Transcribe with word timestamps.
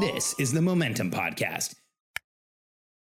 This 0.00 0.34
is 0.38 0.52
the 0.52 0.62
Momentum 0.62 1.10
Podcast. 1.10 1.74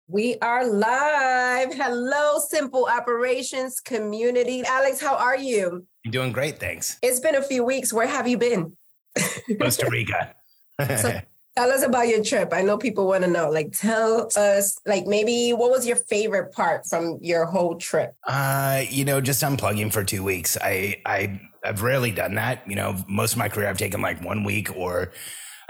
We 0.08 0.37
are 0.42 0.67
live. 0.67 1.75
Hello, 1.75 2.38
Simple 2.49 2.87
Operations 2.87 3.80
community. 3.80 4.62
Alex, 4.66 5.00
how 5.00 5.16
are 5.16 5.36
you? 5.36 5.86
I'm 6.04 6.10
doing 6.10 6.32
great, 6.32 6.58
thanks. 6.58 6.98
It's 7.02 7.20
been 7.20 7.36
a 7.36 7.42
few 7.42 7.64
weeks. 7.64 7.92
Where 7.92 8.06
have 8.06 8.27
you 8.29 8.38
been? 8.38 8.77
Costa 9.61 9.88
Rica. 9.90 10.34
so, 10.80 11.20
tell 11.56 11.70
us 11.70 11.82
about 11.82 12.08
your 12.08 12.22
trip. 12.24 12.52
I 12.52 12.62
know 12.62 12.78
people 12.78 13.06
want 13.06 13.24
to 13.24 13.30
know. 13.30 13.50
Like, 13.50 13.72
tell 13.72 14.28
us, 14.36 14.78
like, 14.86 15.06
maybe 15.06 15.50
what 15.52 15.70
was 15.70 15.86
your 15.86 15.96
favorite 15.96 16.52
part 16.52 16.86
from 16.86 17.18
your 17.22 17.44
whole 17.44 17.76
trip? 17.76 18.14
Uh, 18.26 18.82
you 18.88 19.04
know, 19.04 19.20
just 19.20 19.42
unplugging 19.42 19.92
for 19.92 20.04
two 20.04 20.22
weeks. 20.22 20.56
I, 20.60 21.02
I, 21.06 21.40
I've 21.64 21.82
rarely 21.82 22.10
done 22.10 22.34
that. 22.36 22.62
You 22.68 22.76
know, 22.76 22.96
most 23.08 23.32
of 23.32 23.38
my 23.38 23.48
career, 23.48 23.68
I've 23.68 23.78
taken 23.78 24.00
like 24.00 24.24
one 24.24 24.44
week 24.44 24.74
or 24.76 25.12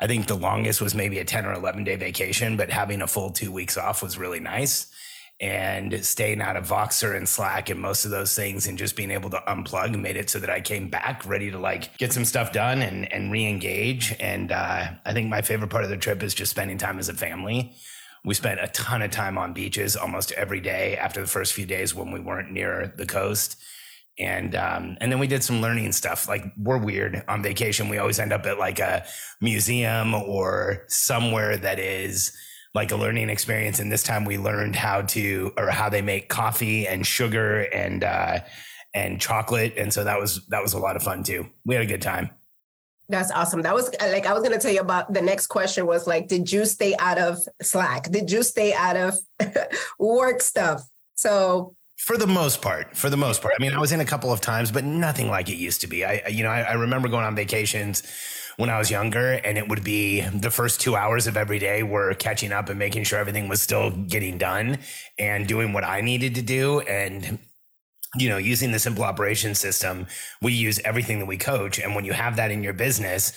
I 0.01 0.07
think 0.07 0.27
the 0.27 0.35
longest 0.35 0.80
was 0.80 0.95
maybe 0.95 1.19
a 1.19 1.25
10 1.25 1.45
or 1.45 1.53
11 1.53 1.85
day 1.85 1.96
vacation, 1.96 2.57
but 2.57 2.71
having 2.71 3.03
a 3.03 3.07
full 3.07 3.31
two 3.31 3.53
weeks 3.53 3.77
off 3.77 4.03
was 4.03 4.17
really 4.17 4.41
nice. 4.41 4.86
And 5.41 6.04
staying 6.04 6.43
out 6.43 6.57
of 6.57 6.68
Voxer 6.68 7.17
and 7.17 7.27
Slack 7.27 7.71
and 7.71 7.81
most 7.81 8.05
of 8.05 8.11
those 8.11 8.35
things 8.35 8.67
and 8.67 8.77
just 8.77 8.94
being 8.94 9.11
able 9.11 9.31
to 9.31 9.43
unplug 9.49 9.99
made 9.99 10.17
it 10.17 10.29
so 10.29 10.39
that 10.39 10.50
I 10.50 10.61
came 10.61 10.91
back 10.91 11.25
ready 11.27 11.50
to 11.50 11.58
like 11.58 11.96
get 11.96 12.13
some 12.13 12.27
stuff 12.27 12.53
done 12.53 12.82
and, 12.82 13.11
and 13.11 13.32
re 13.32 13.46
engage. 13.46 14.14
And 14.21 14.53
uh, 14.53 14.89
I 15.05 15.13
think 15.13 15.29
my 15.31 15.41
favorite 15.41 15.71
part 15.71 15.85
of 15.85 15.91
the 15.91 15.96
trip 15.96 16.22
is 16.22 16.35
just 16.35 16.50
spending 16.50 16.77
time 16.77 16.99
as 16.99 17.08
a 17.08 17.14
family. 17.14 17.72
We 18.22 18.35
spent 18.35 18.61
a 18.61 18.69
ton 18.69 19.00
of 19.00 19.11
time 19.11 19.39
on 19.39 19.55
beaches 19.55 19.96
almost 19.96 20.32
every 20.32 20.61
day 20.61 20.99
after 20.99 21.22
the 21.22 21.27
first 21.27 21.55
few 21.55 21.64
days 21.64 21.94
when 21.94 22.13
we 22.13 22.21
weren't 22.21 22.53
near 22.53 22.93
the 22.96 23.07
coast 23.07 23.57
and 24.20 24.54
um, 24.54 24.96
and 25.00 25.10
then 25.10 25.18
we 25.18 25.26
did 25.26 25.42
some 25.42 25.60
learning 25.60 25.92
stuff. 25.92 26.29
Like 26.29 26.44
we're 26.56 26.79
weird 26.79 27.24
on 27.26 27.42
vacation. 27.42 27.88
We 27.88 27.98
always 27.98 28.18
end 28.18 28.32
up 28.32 28.46
at 28.46 28.58
like 28.58 28.79
a 28.79 29.04
museum 29.40 30.14
or 30.14 30.84
somewhere 30.88 31.56
that 31.56 31.79
is 31.79 32.33
like 32.74 32.92
a 32.92 32.96
learning 32.96 33.30
experience. 33.30 33.80
And 33.80 33.90
this 33.90 34.02
time 34.02 34.24
we 34.24 34.38
learned 34.38 34.77
how 34.77 35.02
to 35.02 35.52
or 35.56 35.70
how 35.70 35.88
they 35.88 36.02
make 36.02 36.28
coffee 36.28 36.86
and 36.86 37.06
sugar 37.06 37.62
and 37.62 38.04
uh, 38.04 38.40
and 38.94 39.20
chocolate. 39.20 39.74
And 39.77 39.92
so 39.92 40.04
that 40.04 40.20
was 40.20 40.44
that 40.48 40.62
was 40.62 40.74
a 40.74 40.78
lot 40.78 40.96
of 40.96 41.02
fun 41.02 41.22
too. 41.22 41.48
We 41.64 41.74
had 41.74 41.84
a 41.84 41.88
good 41.88 42.02
time. 42.02 42.30
That's 43.08 43.32
awesome. 43.32 43.62
That 43.62 43.74
was 43.74 43.90
like 44.00 44.27
I 44.27 44.34
was 44.34 44.42
going 44.42 44.55
to 44.55 44.60
tell 44.60 44.72
you 44.72 44.80
about 44.80 45.12
the 45.12 45.22
next 45.22 45.48
question 45.48 45.86
was 45.86 46.06
like, 46.06 46.28
did 46.28 46.52
you 46.52 46.64
stay 46.64 46.94
out 46.98 47.18
of 47.18 47.38
Slack? 47.62 48.10
Did 48.10 48.30
you 48.30 48.42
stay 48.42 48.72
out 48.72 48.96
of 48.96 49.18
work 49.98 50.42
stuff? 50.42 50.82
So 51.14 51.74
for 52.00 52.16
the 52.16 52.26
most 52.26 52.62
part, 52.62 52.96
for 52.96 53.10
the 53.10 53.16
most 53.16 53.42
part. 53.42 53.54
I 53.58 53.62
mean, 53.62 53.74
I 53.74 53.78
was 53.78 53.92
in 53.92 54.00
a 54.00 54.06
couple 54.06 54.32
of 54.32 54.40
times, 54.40 54.72
but 54.72 54.84
nothing 54.84 55.28
like 55.28 55.50
it 55.50 55.56
used 55.56 55.82
to 55.82 55.86
be. 55.86 56.02
I, 56.02 56.28
you 56.28 56.42
know, 56.42 56.48
I, 56.48 56.62
I, 56.62 56.72
remember 56.72 57.08
going 57.08 57.26
on 57.26 57.36
vacations 57.36 58.02
when 58.56 58.70
I 58.70 58.78
was 58.78 58.90
younger, 58.90 59.32
and 59.32 59.58
it 59.58 59.68
would 59.68 59.84
be 59.84 60.22
the 60.22 60.50
first 60.50 60.80
two 60.80 60.96
hours 60.96 61.26
of 61.26 61.36
every 61.36 61.58
day 61.58 61.82
were 61.82 62.14
catching 62.14 62.52
up 62.52 62.70
and 62.70 62.78
making 62.78 63.04
sure 63.04 63.18
everything 63.18 63.48
was 63.48 63.60
still 63.60 63.90
getting 63.90 64.38
done 64.38 64.78
and 65.18 65.46
doing 65.46 65.74
what 65.74 65.84
I 65.84 66.00
needed 66.00 66.34
to 66.36 66.42
do. 66.42 66.80
And 66.80 67.38
you 68.16 68.30
know, 68.30 68.38
using 68.38 68.72
the 68.72 68.78
simple 68.78 69.04
operation 69.04 69.54
system, 69.54 70.06
we 70.40 70.54
use 70.54 70.80
everything 70.86 71.18
that 71.18 71.26
we 71.26 71.36
coach. 71.36 71.78
And 71.78 71.94
when 71.94 72.06
you 72.06 72.14
have 72.14 72.36
that 72.36 72.50
in 72.50 72.62
your 72.62 72.72
business, 72.72 73.34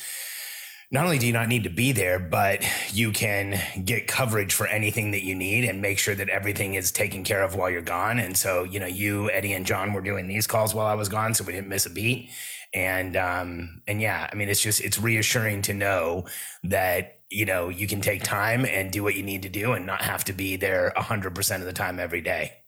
not 0.94 1.06
only 1.06 1.18
do 1.18 1.26
you 1.26 1.34
not 1.34 1.48
need 1.48 1.64
to 1.64 1.72
be 1.72 1.92
there, 1.92 2.20
but 2.20 2.64
you 2.94 3.12
can 3.12 3.60
get 3.84 4.06
coverage 4.06 4.54
for 4.54 4.68
anything 4.68 5.10
that 5.12 5.24
you 5.24 5.34
need 5.34 5.66
and 5.66 5.82
make 5.82 5.98
sure 5.98 6.14
that 6.14 6.30
everything 6.30 6.76
is 6.76 6.92
taken 6.92 7.24
care 7.24 7.42
of 7.42 7.56
while 7.56 7.70
you're 7.70 7.82
gone. 7.82 8.20
And 8.20 8.38
so, 8.38 8.64
you 8.64 8.80
know, 8.80 8.86
you, 8.86 9.30
Eddie, 9.32 9.54
and 9.54 9.66
John 9.66 9.92
were 9.94 10.02
doing 10.02 10.28
these 10.28 10.46
calls 10.46 10.76
while 10.76 10.86
I 10.86 10.94
was 10.94 11.10
gone, 11.10 11.34
so 11.34 11.44
we 11.44 11.54
didn't 11.54 11.68
miss 11.68 11.88
a 11.88 11.90
beat. 11.90 12.30
And 12.76 13.18
um, 13.18 13.82
and 13.88 14.02
yeah, 14.02 14.30
I 14.32 14.36
mean, 14.36 14.50
it's 14.50 14.62
just 14.62 14.82
it's 14.82 15.00
reassuring 15.00 15.64
to 15.64 15.74
know 15.74 16.26
that 16.64 17.20
you 17.30 17.46
know 17.46 17.70
you 17.70 17.88
can 17.88 18.02
take 18.02 18.24
time 18.24 18.66
and 18.66 18.92
do 18.92 19.04
what 19.04 19.16
you 19.16 19.24
need 19.24 19.44
to 19.44 19.50
do 19.50 19.74
and 19.74 19.86
not 19.86 20.02
have 20.02 20.24
to 20.26 20.34
be 20.34 20.56
there 20.56 20.94
hundred 20.96 21.36
percent 21.36 21.62
of 21.62 21.68
the 21.68 21.74
time 21.74 22.00
every 22.00 22.22
day. 22.22 22.62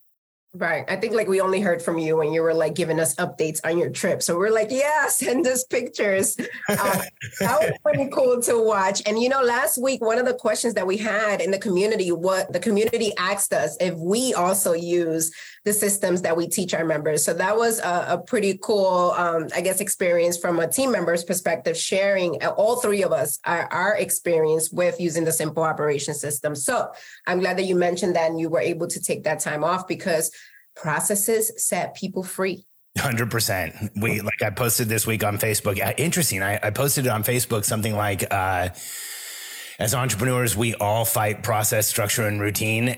Right. 0.57 0.85
I 0.87 0.95
think 0.95 1.13
like 1.13 1.27
we 1.27 1.41
only 1.41 1.59
heard 1.59 1.81
from 1.81 1.97
you 1.97 2.15
when 2.15 2.31
you 2.31 2.41
were 2.41 2.53
like 2.53 2.75
giving 2.75 2.97
us 2.97 3.13
updates 3.15 3.59
on 3.65 3.77
your 3.77 3.89
trip. 3.89 4.23
So 4.23 4.37
we're 4.37 4.51
like, 4.53 4.69
yeah, 4.71 5.07
send 5.09 5.45
us 5.47 5.65
pictures. 5.65 6.37
Uh, 6.69 7.01
that 7.41 7.59
was 7.59 7.71
pretty 7.83 8.09
cool 8.09 8.41
to 8.43 8.63
watch. 8.63 9.01
And 9.05 9.21
you 9.21 9.27
know, 9.27 9.41
last 9.41 9.81
week, 9.81 9.99
one 9.99 10.17
of 10.17 10.25
the 10.25 10.33
questions 10.33 10.73
that 10.75 10.87
we 10.87 10.95
had 10.95 11.41
in 11.41 11.51
the 11.51 11.59
community, 11.59 12.13
what 12.13 12.53
the 12.53 12.61
community 12.61 13.11
asked 13.17 13.51
us 13.51 13.75
if 13.81 13.95
we 13.95 14.33
also 14.33 14.71
use 14.71 15.29
the 15.65 15.73
systems 15.73 16.21
that 16.21 16.37
we 16.37 16.47
teach 16.47 16.73
our 16.73 16.85
members. 16.85 17.25
So 17.25 17.33
that 17.33 17.57
was 17.57 17.79
a, 17.79 18.05
a 18.09 18.17
pretty 18.19 18.57
cool, 18.61 19.11
um, 19.17 19.49
I 19.53 19.61
guess, 19.61 19.81
experience 19.81 20.37
from 20.37 20.59
a 20.59 20.67
team 20.67 20.91
member's 20.91 21.23
perspective, 21.23 21.75
sharing 21.75 22.41
uh, 22.41 22.49
all 22.51 22.77
three 22.77 23.03
of 23.03 23.11
us 23.11 23.39
our, 23.45 23.65
our 23.73 23.97
experience 23.97 24.71
with 24.71 25.01
using 25.01 25.25
the 25.25 25.33
simple 25.33 25.63
operation 25.63 26.13
system. 26.13 26.55
So 26.55 26.91
I'm 27.27 27.39
glad 27.39 27.57
that 27.57 27.63
you 27.63 27.75
mentioned 27.75 28.15
that 28.15 28.29
and 28.29 28.39
you 28.39 28.47
were 28.49 28.61
able 28.61 28.87
to 28.87 29.01
take 29.01 29.23
that 29.23 29.39
time 29.39 29.63
off 29.63 29.87
because 29.87 30.31
processes 30.75 31.51
set 31.57 31.95
people 31.95 32.23
free. 32.23 32.65
Hundred 32.97 33.29
percent. 33.29 33.75
We 33.97 34.21
like 34.21 34.41
I 34.41 34.51
posted 34.51 34.87
this 34.87 35.05
week 35.05 35.23
on 35.23 35.37
Facebook. 35.37 35.85
Uh, 35.85 35.93
interesting. 35.97 36.41
I, 36.41 36.59
I, 36.63 36.69
posted 36.69 37.05
it 37.05 37.09
on 37.09 37.23
Facebook 37.23 37.65
something 37.65 37.93
like, 37.93 38.23
uh, 38.31 38.69
as 39.79 39.93
entrepreneurs, 39.93 40.55
we 40.55 40.75
all 40.75 41.03
fight 41.03 41.43
process, 41.43 41.87
structure, 41.87 42.25
and 42.25 42.39
routine. 42.39 42.97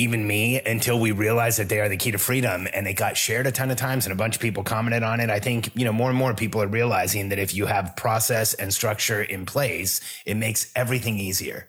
Even 0.00 0.24
me, 0.24 0.60
until 0.60 1.00
we 1.00 1.10
realize 1.10 1.56
that 1.56 1.68
they 1.68 1.80
are 1.80 1.88
the 1.88 1.96
key 1.96 2.12
to 2.12 2.18
freedom, 2.18 2.68
and 2.72 2.86
it 2.86 2.94
got 2.94 3.16
shared 3.16 3.48
a 3.48 3.50
ton 3.50 3.70
of 3.70 3.78
times, 3.78 4.04
and 4.04 4.12
a 4.12 4.16
bunch 4.16 4.36
of 4.36 4.42
people 4.42 4.62
commented 4.62 5.02
on 5.02 5.18
it. 5.18 5.30
I 5.30 5.40
think 5.40 5.74
you 5.74 5.84
know 5.84 5.92
more 5.92 6.10
and 6.10 6.18
more 6.18 6.34
people 6.34 6.62
are 6.62 6.68
realizing 6.68 7.30
that 7.30 7.38
if 7.38 7.54
you 7.54 7.66
have 7.66 7.96
process 7.96 8.52
and 8.52 8.72
structure 8.72 9.22
in 9.22 9.46
place, 9.46 10.00
it 10.26 10.36
makes 10.36 10.70
everything 10.76 11.18
easier. 11.18 11.66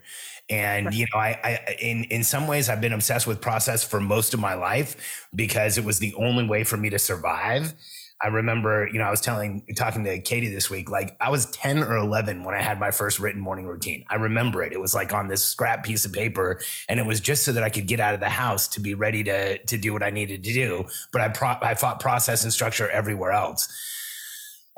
And 0.49 0.93
you 0.93 1.05
know, 1.13 1.19
I, 1.19 1.39
I 1.43 1.75
in 1.79 2.05
in 2.05 2.23
some 2.23 2.47
ways 2.47 2.69
I've 2.69 2.81
been 2.81 2.93
obsessed 2.93 3.27
with 3.27 3.39
process 3.39 3.83
for 3.83 3.99
most 3.99 4.33
of 4.33 4.39
my 4.39 4.55
life 4.55 5.27
because 5.35 5.77
it 5.77 5.83
was 5.83 5.99
the 5.99 6.13
only 6.15 6.47
way 6.47 6.63
for 6.63 6.77
me 6.77 6.89
to 6.89 6.99
survive. 6.99 7.73
I 8.21 8.27
remember, 8.27 8.89
you 8.91 8.99
know, 8.99 9.05
I 9.05 9.11
was 9.11 9.21
telling, 9.21 9.63
talking 9.77 10.03
to 10.03 10.19
Katie 10.19 10.53
this 10.53 10.69
week, 10.69 10.89
like 10.89 11.15
I 11.21 11.29
was 11.29 11.45
10 11.51 11.83
or 11.83 11.95
11 11.95 12.43
when 12.43 12.53
I 12.53 12.61
had 12.61 12.77
my 12.77 12.91
first 12.91 13.17
written 13.17 13.39
morning 13.39 13.65
routine. 13.65 14.03
I 14.09 14.15
remember 14.15 14.61
it. 14.61 14.73
It 14.73 14.79
was 14.79 14.93
like 14.93 15.13
on 15.13 15.29
this 15.29 15.41
scrap 15.41 15.85
piece 15.85 16.03
of 16.03 16.11
paper 16.11 16.59
and 16.89 16.99
it 16.99 17.05
was 17.05 17.21
just 17.21 17.45
so 17.45 17.53
that 17.53 17.63
I 17.63 17.69
could 17.69 17.87
get 17.87 18.01
out 18.01 18.13
of 18.13 18.19
the 18.19 18.29
house 18.29 18.67
to 18.69 18.81
be 18.81 18.93
ready 18.93 19.23
to, 19.23 19.57
to 19.57 19.77
do 19.77 19.93
what 19.93 20.03
I 20.03 20.09
needed 20.09 20.43
to 20.43 20.53
do. 20.53 20.85
But 21.13 21.21
I, 21.21 21.29
pro- 21.29 21.59
I 21.61 21.75
fought 21.75 22.01
process 22.01 22.43
and 22.43 22.51
structure 22.51 22.89
everywhere 22.89 23.31
else. 23.31 23.69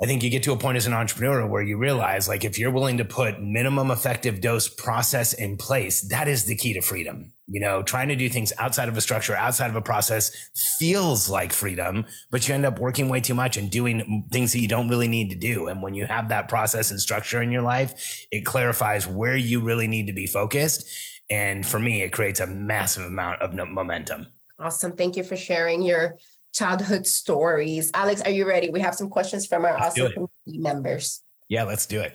I 0.02 0.06
think 0.06 0.24
you 0.24 0.30
get 0.30 0.42
to 0.42 0.52
a 0.52 0.56
point 0.56 0.76
as 0.76 0.88
an 0.88 0.94
entrepreneur 0.94 1.46
where 1.46 1.62
you 1.62 1.76
realize 1.76 2.26
like 2.26 2.44
if 2.44 2.58
you're 2.58 2.72
willing 2.72 2.98
to 2.98 3.04
put 3.04 3.40
minimum 3.40 3.92
effective 3.92 4.40
dose 4.40 4.66
process 4.68 5.32
in 5.32 5.56
place, 5.56 6.00
that 6.08 6.26
is 6.26 6.44
the 6.44 6.56
key 6.56 6.72
to 6.72 6.80
freedom. 6.80 7.32
You 7.46 7.60
know, 7.60 7.84
trying 7.84 8.08
to 8.08 8.16
do 8.16 8.28
things 8.28 8.52
outside 8.58 8.88
of 8.88 8.96
a 8.96 9.00
structure, 9.00 9.36
outside 9.36 9.70
of 9.70 9.76
a 9.76 9.80
process 9.80 10.50
feels 10.76 11.30
like 11.30 11.52
freedom, 11.52 12.04
but 12.32 12.48
you 12.48 12.54
end 12.54 12.66
up 12.66 12.80
working 12.80 13.08
way 13.08 13.20
too 13.20 13.34
much 13.34 13.56
and 13.56 13.70
doing 13.70 14.26
things 14.32 14.52
that 14.52 14.58
you 14.58 14.66
don't 14.66 14.88
really 14.88 15.06
need 15.06 15.30
to 15.30 15.36
do. 15.36 15.68
And 15.68 15.80
when 15.80 15.94
you 15.94 16.04
have 16.06 16.30
that 16.30 16.48
process 16.48 16.90
and 16.90 17.00
structure 17.00 17.40
in 17.40 17.52
your 17.52 17.62
life, 17.62 18.26
it 18.32 18.44
clarifies 18.44 19.06
where 19.06 19.36
you 19.36 19.60
really 19.60 19.86
need 19.86 20.08
to 20.08 20.12
be 20.12 20.26
focused. 20.26 20.84
And 21.30 21.64
for 21.64 21.78
me, 21.78 22.02
it 22.02 22.10
creates 22.10 22.40
a 22.40 22.48
massive 22.48 23.04
amount 23.04 23.40
of 23.40 23.54
momentum. 23.54 24.26
Awesome. 24.58 24.92
Thank 24.96 25.16
you 25.16 25.22
for 25.22 25.36
sharing 25.36 25.82
your 25.82 26.16
childhood 26.52 27.06
stories. 27.06 27.90
Alex, 27.94 28.22
are 28.22 28.30
you 28.30 28.46
ready? 28.46 28.70
We 28.70 28.80
have 28.80 28.94
some 28.94 29.08
questions 29.08 29.46
from 29.46 29.64
our 29.64 29.76
awesome 29.76 30.12
community 30.12 30.58
members. 30.58 31.22
Yeah, 31.48 31.64
let's 31.64 31.86
do 31.86 32.00
it. 32.00 32.14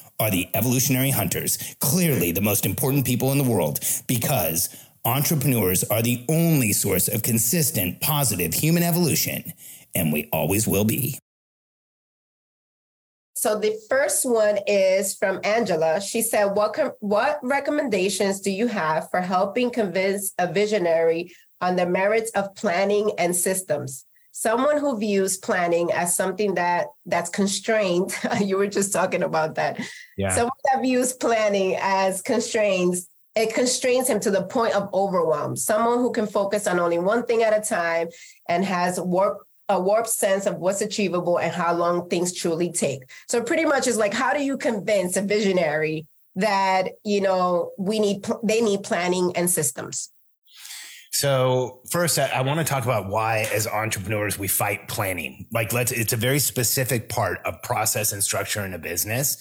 are 0.21 0.29
the 0.29 0.47
evolutionary 0.53 1.09
hunters, 1.09 1.57
clearly 1.79 2.31
the 2.31 2.41
most 2.41 2.63
important 2.63 3.05
people 3.05 3.31
in 3.31 3.39
the 3.39 3.43
world 3.43 3.79
because 4.05 4.69
entrepreneurs 5.03 5.83
are 5.85 6.03
the 6.03 6.23
only 6.29 6.71
source 6.71 7.07
of 7.07 7.23
consistent, 7.23 7.99
positive 8.01 8.53
human 8.53 8.83
evolution, 8.83 9.51
and 9.95 10.13
we 10.13 10.29
always 10.31 10.67
will 10.67 10.85
be. 10.85 11.17
So 13.35 13.57
the 13.57 13.75
first 13.89 14.23
one 14.23 14.59
is 14.67 15.15
from 15.15 15.39
Angela. 15.43 15.99
She 15.99 16.21
said, 16.21 16.45
"What 16.55 16.73
com- 16.73 16.93
what 16.99 17.39
recommendations 17.41 18.39
do 18.41 18.51
you 18.51 18.67
have 18.67 19.09
for 19.09 19.21
helping 19.21 19.71
convince 19.71 20.33
a 20.37 20.45
visionary 20.45 21.33
on 21.59 21.75
the 21.75 21.87
merits 21.87 22.29
of 22.31 22.53
planning 22.53 23.11
and 23.17 23.35
systems? 23.35 24.05
Someone 24.31 24.77
who 24.77 24.97
views 24.97 25.37
planning 25.37 25.91
as 25.91 26.15
something 26.15 26.55
that 26.55 26.87
that's 27.05 27.29
constrained. 27.29 28.15
you 28.41 28.57
were 28.57 28.67
just 28.67 28.93
talking 28.93 29.23
about 29.23 29.55
that. 29.55 29.79
Yeah. 30.17 30.29
Someone 30.29 30.51
that 30.71 30.81
views 30.81 31.13
planning 31.13 31.77
as 31.79 32.21
constraints 32.21 33.07
it 33.35 33.53
constrains 33.53 34.09
him 34.09 34.19
to 34.19 34.31
the 34.31 34.43
point 34.43 34.75
of 34.75 34.89
overwhelm. 34.93 35.55
Someone 35.55 35.99
who 35.99 36.11
can 36.11 36.27
focus 36.27 36.67
on 36.67 36.79
only 36.79 36.99
one 36.99 37.25
thing 37.25 37.43
at 37.43 37.57
a 37.57 37.61
time 37.61 38.09
and 38.47 38.65
has 38.65 38.99
warp 38.99 39.39
a 39.69 39.79
warped 39.79 40.09
sense 40.09 40.45
of 40.45 40.57
what's 40.57 40.81
achievable 40.81 41.37
and 41.39 41.53
how 41.53 41.73
long 41.73 42.09
things 42.09 42.33
truly 42.33 42.73
take. 42.73 43.03
So 43.29 43.41
pretty 43.41 43.63
much 43.63 43.87
is 43.87 43.95
like, 43.95 44.13
how 44.13 44.33
do 44.33 44.43
you 44.43 44.57
convince 44.57 45.15
a 45.15 45.21
visionary 45.21 46.07
that 46.35 46.89
you 47.05 47.21
know 47.21 47.71
we 47.77 47.99
need 47.99 48.25
they 48.43 48.61
need 48.61 48.83
planning 48.83 49.31
and 49.37 49.49
systems? 49.49 50.09
So 51.21 51.81
first, 51.87 52.17
I, 52.17 52.29
I 52.29 52.41
want 52.41 52.61
to 52.61 52.63
talk 52.63 52.83
about 52.83 53.07
why, 53.07 53.47
as 53.53 53.67
entrepreneurs, 53.67 54.39
we 54.39 54.47
fight 54.47 54.87
planning. 54.87 55.45
Like, 55.51 55.71
let's. 55.71 55.91
It's 55.91 56.13
a 56.13 56.17
very 56.17 56.39
specific 56.39 57.09
part 57.09 57.37
of 57.45 57.61
process 57.61 58.11
and 58.11 58.23
structure 58.23 58.65
in 58.65 58.73
a 58.73 58.79
business 58.79 59.37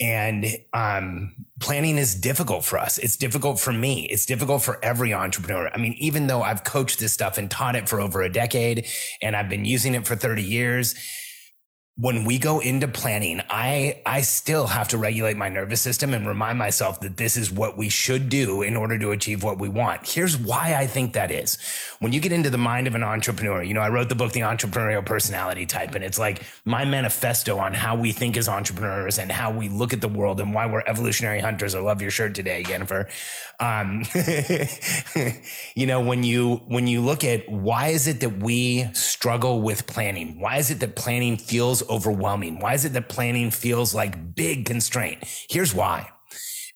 and 0.00 0.46
um, 0.72 1.34
planning 1.60 1.98
is 1.98 2.14
difficult 2.14 2.64
for 2.64 2.78
us. 2.78 2.96
It's 2.96 3.16
difficult 3.16 3.60
for 3.60 3.72
me. 3.72 4.06
It's 4.06 4.24
difficult 4.24 4.62
for 4.62 4.82
every 4.82 5.12
entrepreneur. 5.12 5.70
I 5.74 5.76
mean, 5.76 5.92
even 5.98 6.26
though 6.26 6.42
I've 6.42 6.64
coached 6.64 6.98
this 6.98 7.12
stuff 7.12 7.36
and 7.36 7.50
taught 7.50 7.76
it 7.76 7.86
for 7.86 8.00
over 8.00 8.22
a 8.22 8.32
decade 8.32 8.86
and 9.20 9.36
I've 9.36 9.50
been 9.50 9.66
using 9.66 9.94
it 9.94 10.06
for 10.06 10.16
30 10.16 10.42
years, 10.42 10.94
when 12.00 12.24
we 12.24 12.38
go 12.38 12.60
into 12.60 12.88
planning, 12.88 13.42
I, 13.50 14.00
I 14.06 14.22
still 14.22 14.66
have 14.68 14.88
to 14.88 14.98
regulate 14.98 15.36
my 15.36 15.50
nervous 15.50 15.82
system 15.82 16.14
and 16.14 16.26
remind 16.26 16.58
myself 16.58 16.98
that 17.00 17.18
this 17.18 17.36
is 17.36 17.52
what 17.52 17.76
we 17.76 17.90
should 17.90 18.30
do 18.30 18.62
in 18.62 18.74
order 18.74 18.98
to 18.98 19.10
achieve 19.10 19.42
what 19.42 19.58
we 19.58 19.68
want. 19.68 20.08
Here's 20.08 20.38
why 20.38 20.76
I 20.76 20.86
think 20.86 21.12
that 21.12 21.30
is. 21.30 21.58
When 21.98 22.14
you 22.14 22.20
get 22.20 22.32
into 22.32 22.48
the 22.48 22.56
mind 22.56 22.86
of 22.86 22.94
an 22.94 23.02
entrepreneur, 23.02 23.62
you 23.62 23.74
know, 23.74 23.82
I 23.82 23.90
wrote 23.90 24.08
the 24.08 24.14
book, 24.14 24.32
The 24.32 24.40
Entrepreneurial 24.40 25.04
Personality 25.04 25.66
Type, 25.66 25.94
and 25.94 26.02
it's 26.02 26.18
like 26.18 26.42
my 26.64 26.86
manifesto 26.86 27.58
on 27.58 27.74
how 27.74 27.96
we 27.96 28.12
think 28.12 28.38
as 28.38 28.48
entrepreneurs 28.48 29.18
and 29.18 29.30
how 29.30 29.52
we 29.52 29.68
look 29.68 29.92
at 29.92 30.00
the 30.00 30.08
world 30.08 30.40
and 30.40 30.54
why 30.54 30.64
we're 30.64 30.82
evolutionary 30.86 31.40
hunters. 31.40 31.74
I 31.74 31.80
love 31.80 32.00
your 32.00 32.10
shirt 32.10 32.34
today, 32.34 32.62
Yhennifer. 32.62 33.10
Um, 33.60 34.04
you 35.74 35.86
know, 35.86 36.00
when 36.00 36.22
you, 36.22 36.62
when 36.66 36.86
you 36.86 37.02
look 37.02 37.24
at 37.24 37.46
why 37.46 37.88
is 37.88 38.06
it 38.06 38.20
that 38.20 38.38
we 38.38 38.88
struggle 38.94 39.60
with 39.60 39.86
planning? 39.86 40.40
Why 40.40 40.56
is 40.56 40.70
it 40.70 40.80
that 40.80 40.96
planning 40.96 41.36
feels 41.36 41.82
overwhelming? 41.90 42.60
Why 42.60 42.74
is 42.74 42.84
it 42.84 42.94
that 42.94 43.08
planning 43.08 43.50
feels 43.50 43.94
like 43.94 44.34
big 44.34 44.64
constraint? 44.64 45.24
Here's 45.50 45.74
why. 45.74 46.08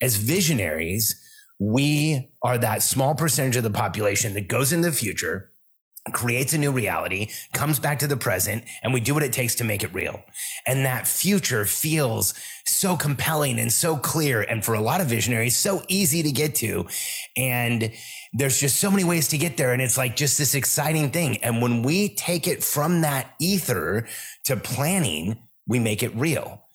As 0.01 0.17
visionaries, 0.17 1.21
we 1.59 2.33
are 2.43 2.59
that 2.59 2.83
small 2.83 3.15
percentage 3.15 3.57
of 3.57 3.63
the 3.63 3.71
population 3.71 4.35
that 4.35 4.49
goes 4.49 4.73
into 4.73 4.91
the 4.91 4.97
future, 4.97 5.53
creates 6.13 6.53
a 6.53 6.59
new 6.59 6.71
reality, 6.71 7.29
comes 7.53 7.79
back 7.79 7.99
to 8.01 8.07
the 8.07 8.17
present, 8.17 8.65
and 8.83 8.93
we 8.93 9.01
do 9.01 9.15
what 9.15 9.23
it 9.23 9.33
takes 9.33 9.55
to 9.57 9.65
make 9.65 9.83
it 9.83 9.93
real. 9.95 10.23
And 10.67 10.85
that 10.85 11.07
future 11.07 11.65
feels 11.65 12.35
so 12.67 12.97
compelling 12.97 13.59
and 13.59 13.73
so 13.73 13.97
clear. 13.97 14.43
And 14.43 14.65
for 14.65 14.75
a 14.75 14.81
lot 14.81 15.01
of 15.01 15.07
visionaries, 15.07 15.57
so 15.57 15.83
easy 15.89 16.23
to 16.23 16.31
get 16.31 16.55
to. 16.57 16.87
And 17.37 17.91
there's 18.33 18.61
just 18.61 18.81
so 18.81 18.91
many 18.91 19.05
ways 19.05 19.29
to 19.29 19.39
get 19.39 19.57
there. 19.57 19.73
And 19.73 19.81
it's 19.81 19.97
like 19.97 20.17
just 20.17 20.37
this 20.37 20.55
exciting 20.55 21.11
thing. 21.11 21.39
And 21.39 21.63
when 21.63 21.83
we 21.83 22.15
take 22.15 22.47
it 22.47 22.63
from 22.63 23.01
that 23.01 23.35
ether 23.41 24.07
to 24.45 24.57
planning, 24.57 25.39
we 25.67 25.79
make 25.79 26.03
it 26.03 26.15
real. 26.15 26.67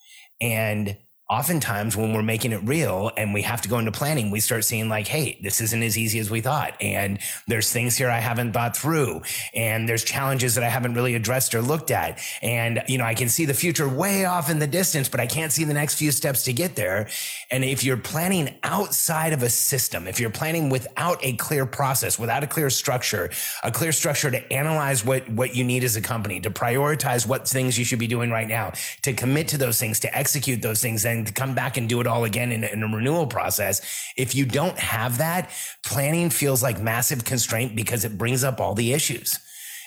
And 0.42 0.98
oftentimes 1.30 1.96
when 1.96 2.12
we're 2.12 2.24
making 2.24 2.52
it 2.52 2.62
real 2.64 3.12
and 3.16 3.36
we 3.36 3.44
have 3.44 3.62
to 3.62 3.70
go 3.70 3.78
into 3.78 3.92
planning, 3.92 4.32
we 4.32 4.40
start 4.40 4.64
seeing 4.64 4.90
like, 4.90 5.08
hey, 5.08 5.38
this 5.44 5.62
isn't 5.62 5.84
as 5.84 5.96
easy 5.96 6.18
as 6.18 6.32
we 6.32 6.42
thought. 6.42 6.76
And 6.82 7.20
there's 7.48 7.72
things 7.72 7.96
here 7.96 8.10
I 8.10 8.18
haven't 8.18 8.54
thought 8.54 8.76
through. 8.76 9.22
And 9.54 9.88
there's 9.88 10.04
challenges 10.04 10.56
that 10.56 10.64
I 10.64 10.70
haven't 10.70 10.96
really 10.96 11.14
addressed 11.14 11.54
or 11.54 11.62
looked 11.62 11.92
at. 11.92 12.20
And, 12.42 12.82
you 12.88 12.98
know, 12.98 13.04
I 13.04 13.14
can 13.14 13.30
see 13.30 13.46
the 13.46 13.54
future 13.54 13.88
way 13.88 14.26
off 14.26 14.50
in 14.50 14.58
the 14.58 14.66
distance, 14.66 15.08
but 15.08 15.20
I 15.20 15.28
can't 15.28 15.52
see 15.52 15.64
the 15.64 15.74
next 15.74 15.96
few 15.96 16.12
steps 16.12 16.46
to 16.46 16.54
get 16.54 16.76
there. 16.76 17.08
And 17.52 17.64
if 17.64 17.84
you're 17.84 17.98
planning 17.98 18.58
outside 18.64 19.32
of 19.32 19.44
a 19.44 19.50
system, 19.50 20.08
if 20.08 20.20
you're 20.20 20.32
planning 20.32 20.70
without 20.70 21.24
a 21.24 21.34
clear 21.34 21.68
process, 21.68 22.18
without 22.18 22.44
a 22.44 22.48
clear 22.48 22.72
structure, 22.72 23.30
a 23.64 23.72
clear 23.72 23.92
structure 23.92 24.32
to 24.32 24.52
analyze 24.52 25.06
what, 25.06 25.30
what 25.30 25.56
you 25.56 25.64
need 25.64 25.84
as 25.84 25.96
a 25.96 26.02
company, 26.02 26.40
to 26.40 26.50
prioritize 26.50 27.28
what 27.28 27.48
things 27.48 27.78
you 27.78 27.86
should 27.86 28.00
be 28.00 28.08
doing 28.08 28.32
right 28.32 28.48
now, 28.48 28.74
to 29.04 29.14
commit 29.14 29.48
to 29.50 29.60
those 29.60 29.80
things, 29.80 30.00
to 30.00 30.18
execute 30.18 30.64
those 30.64 30.82
things, 30.82 31.06
to 31.26 31.34
come 31.34 31.56
back 31.56 31.78
and 31.78 31.88
do 31.90 32.02
it 32.02 32.08
all 32.08 32.24
again 32.24 32.52
in, 32.52 32.64
in 32.64 32.84
a 32.84 32.88
renewal 32.88 33.28
process. 33.28 33.82
If 34.18 34.36
you 34.36 34.46
don't 34.46 34.78
have 34.78 35.18
that, 35.18 35.52
planning 35.86 36.30
feels 36.30 36.64
like 36.64 36.82
massive 36.82 37.26
constraint 37.26 37.76
because 37.76 38.06
it 38.06 38.18
brings 38.18 38.44
up 38.44 38.60
all 38.60 38.76
the 38.76 38.94
issues 38.94 39.40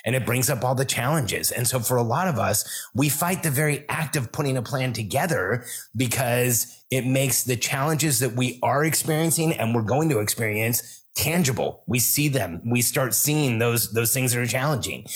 and 0.04 0.16
it 0.16 0.26
brings 0.26 0.50
up 0.50 0.64
all 0.64 0.74
the 0.74 0.84
challenges. 0.84 1.50
And 1.50 1.66
so 1.66 1.78
for 1.78 1.96
a 1.96 2.02
lot 2.02 2.28
of 2.28 2.38
us, 2.38 2.88
we 2.94 3.08
fight 3.08 3.42
the 3.42 3.50
very 3.50 3.88
act 3.88 4.16
of 4.16 4.32
putting 4.32 4.56
a 4.56 4.62
plan 4.62 4.92
together 4.92 5.64
because 5.96 6.84
it 6.90 7.06
makes 7.06 7.44
the 7.44 7.56
challenges 7.56 8.18
that 8.18 8.32
we 8.32 8.58
are 8.62 8.84
experiencing 8.84 9.52
and 9.52 9.74
we're 9.74 9.82
going 9.82 10.08
to 10.10 10.18
experience 10.18 11.04
tangible. 11.14 11.84
We 11.86 11.98
see 11.98 12.28
them. 12.28 12.62
We 12.64 12.82
start 12.82 13.14
seeing 13.14 13.58
those, 13.58 13.92
those 13.92 14.12
things 14.12 14.32
that 14.32 14.40
are 14.40 14.46
challenging. 14.46 15.06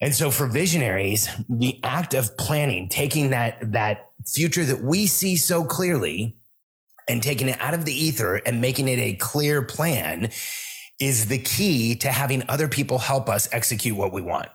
And 0.00 0.14
so 0.14 0.30
for 0.30 0.46
visionaries, 0.46 1.28
the 1.48 1.80
act 1.82 2.14
of 2.14 2.36
planning, 2.36 2.88
taking 2.88 3.30
that, 3.30 3.72
that 3.72 4.10
future 4.26 4.64
that 4.64 4.82
we 4.82 5.06
see 5.06 5.36
so 5.36 5.64
clearly 5.64 6.36
and 7.08 7.22
taking 7.22 7.48
it 7.48 7.60
out 7.60 7.74
of 7.74 7.84
the 7.84 7.92
ether 7.92 8.36
and 8.36 8.60
making 8.60 8.88
it 8.88 8.98
a 8.98 9.14
clear 9.14 9.62
plan 9.62 10.30
is 11.00 11.26
the 11.26 11.38
key 11.38 11.94
to 11.96 12.08
having 12.08 12.42
other 12.48 12.68
people 12.68 12.98
help 12.98 13.28
us 13.28 13.48
execute 13.52 13.96
what 13.96 14.12
we 14.12 14.22
want 14.22 14.48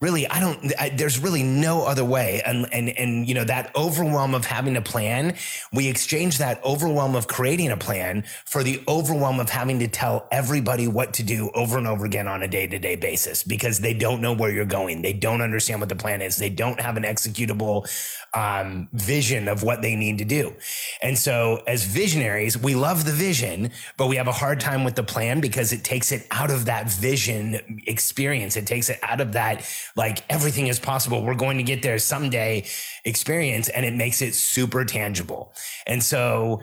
really 0.00 0.26
i 0.28 0.40
don't 0.40 0.72
I, 0.78 0.90
there's 0.90 1.18
really 1.18 1.42
no 1.42 1.84
other 1.84 2.04
way. 2.04 2.42
And 2.44 2.66
and 2.72 2.88
and 2.90 3.28
you 3.28 3.34
know 3.34 3.44
that 3.44 3.74
overwhelm 3.76 4.34
of 4.34 4.44
having 4.44 4.76
a 4.76 4.82
plan 4.82 5.36
we 5.72 5.88
exchange 5.88 6.38
that 6.38 6.62
overwhelm 6.64 7.14
of 7.14 7.26
creating 7.26 7.70
a 7.70 7.76
plan 7.76 8.24
for 8.44 8.62
the 8.62 8.82
overwhelm 8.88 9.40
of 9.40 9.48
having 9.48 9.78
to 9.80 9.88
tell 9.88 10.28
everybody 10.30 10.88
what 10.88 11.14
to 11.14 11.22
do 11.22 11.50
over 11.54 11.78
and 11.78 11.86
over 11.86 12.04
again 12.04 12.28
on 12.28 12.42
a 12.42 12.48
day-to-day 12.48 12.96
basis 12.96 13.42
because 13.42 13.80
they 13.80 13.94
don't 13.94 14.20
know 14.20 14.32
where 14.32 14.50
you're 14.50 14.64
going. 14.64 15.02
They 15.02 15.12
don't 15.12 15.40
understand 15.40 15.80
what 15.80 15.88
the 15.88 15.96
plan 15.96 16.22
is. 16.22 16.36
They 16.36 16.50
don't 16.50 16.80
have 16.80 16.96
an 16.96 17.04
executable 17.04 17.88
um, 18.34 18.88
vision 18.92 19.48
of 19.48 19.62
what 19.62 19.82
they 19.82 19.94
need 19.96 20.18
to 20.18 20.24
do. 20.24 20.54
And 21.02 21.16
so 21.16 21.62
as 21.66 21.84
visionaries 21.84 22.58
we 22.58 22.74
love 22.74 23.04
the 23.04 23.12
vision 23.12 23.70
but 23.96 24.08
we 24.08 24.16
have 24.16 24.28
a 24.28 24.32
hard 24.32 24.60
time 24.60 24.84
with 24.84 24.94
the 24.94 25.02
plan 25.02 25.40
because 25.40 25.72
it 25.72 25.84
takes 25.84 26.12
it 26.12 26.26
out 26.30 26.50
of 26.50 26.66
that 26.66 26.90
vision 26.90 27.80
experience. 27.86 28.56
It 28.56 28.66
takes 28.66 28.90
it 28.90 28.98
out 29.02 29.20
of 29.20 29.32
that 29.32 29.64
like 29.96 30.24
everything 30.30 30.66
is 30.66 30.78
possible. 30.78 31.22
We're 31.22 31.34
going 31.34 31.56
to 31.58 31.62
get 31.62 31.82
there 31.82 31.98
someday 31.98 32.66
experience 33.04 33.68
and 33.68 33.84
it 33.84 33.94
makes 33.94 34.22
it 34.22 34.34
super 34.34 34.84
tangible. 34.84 35.52
And 35.86 36.02
so 36.02 36.60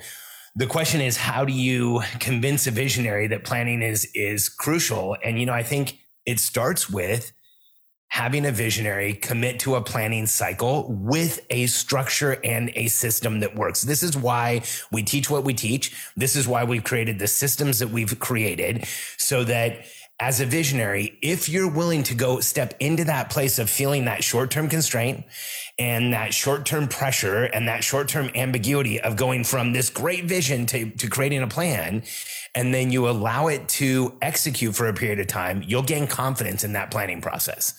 the 0.56 0.68
question 0.68 1.02
is, 1.02 1.18
how 1.18 1.46
do 1.46 1.54
you 1.54 2.02
convince 2.20 2.68
a 2.68 2.72
visionary 2.72 3.28
that 3.28 3.44
planning 3.44 3.82
is, 3.82 4.10
is 4.14 4.50
crucial? 4.50 5.16
And, 5.24 5.40
you 5.40 5.46
know, 5.46 5.54
I 5.54 5.64
think 5.64 6.00
it 6.26 6.40
starts 6.40 6.90
with 6.90 7.32
having 8.12 8.46
a 8.46 8.52
visionary 8.52 9.14
commit 9.14 9.58
to 9.58 9.76
a 9.76 9.82
planning 9.82 10.26
cycle 10.26 10.86
with 10.90 11.40
a 11.50 11.66
structure 11.68 12.38
and 12.44 12.70
a 12.76 12.90
system 12.90 13.40
that 13.40 13.56
works. 13.56 13.84
This 13.84 14.04
is 14.04 14.18
why 14.18 14.64
we 14.92 15.02
teach 15.02 15.30
what 15.30 15.46
we 15.46 15.54
teach. 15.54 15.96
This 16.18 16.36
is 16.36 16.46
why 16.46 16.66
we've 16.66 16.84
created 16.84 17.20
the 17.20 17.28
systems 17.28 17.80
that 17.80 17.88
we've 17.88 18.20
created 18.20 18.86
so 19.18 19.46
that 19.46 19.86
as 20.22 20.40
a 20.40 20.46
visionary, 20.46 21.18
if 21.24 21.50
you're 21.50 21.68
willing 21.68 22.04
to 22.04 22.14
go 22.14 22.40
step 22.40 22.76
into 22.80 23.04
that 23.04 23.32
place 23.32 23.58
of 23.58 23.68
feeling 23.68 24.06
that 24.06 24.24
short 24.24 24.52
term 24.52 24.70
constraint 24.70 25.26
and 25.80 26.14
that 26.14 26.32
short 26.32 26.64
term 26.64 26.88
pressure 26.88 27.46
and 27.46 27.68
that 27.68 27.84
short 27.84 28.08
term 28.08 28.30
ambiguity 28.36 29.02
of 29.02 29.16
going 29.16 29.44
from 29.44 29.74
this 29.74 29.90
great 29.90 30.26
vision 30.26 30.68
to, 30.68 30.92
to 30.92 31.10
creating 31.10 31.42
a 31.42 31.48
plan, 31.48 32.04
and 32.54 32.72
then 32.72 32.92
you 32.92 33.10
allow 33.10 33.48
it 33.48 33.68
to 33.68 34.16
execute 34.22 34.76
for 34.76 34.88
a 34.88 34.94
period 34.94 35.20
of 35.20 35.26
time, 35.26 35.64
you'll 35.66 35.82
gain 35.82 36.06
confidence 36.06 36.64
in 36.64 36.74
that 36.74 36.92
planning 36.92 37.20
process. 37.20 37.74